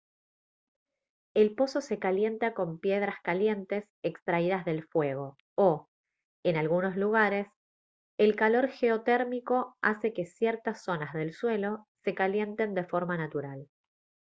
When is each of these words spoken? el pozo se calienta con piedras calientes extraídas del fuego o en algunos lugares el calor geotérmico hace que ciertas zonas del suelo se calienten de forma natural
el 1.35 1.53
pozo 1.53 1.79
se 1.79 1.99
calienta 1.99 2.55
con 2.55 2.79
piedras 2.79 3.17
calientes 3.21 3.85
extraídas 4.01 4.65
del 4.65 4.83
fuego 4.87 5.37
o 5.55 5.89
en 6.43 6.57
algunos 6.57 6.95
lugares 6.95 7.49
el 8.17 8.35
calor 8.35 8.69
geotérmico 8.69 9.77
hace 9.79 10.11
que 10.11 10.25
ciertas 10.25 10.81
zonas 10.83 11.13
del 11.13 11.33
suelo 11.33 11.85
se 12.03 12.15
calienten 12.15 12.73
de 12.73 12.83
forma 12.83 13.15
natural 13.15 13.67